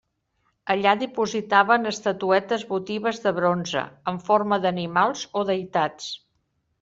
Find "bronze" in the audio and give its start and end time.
3.41-3.83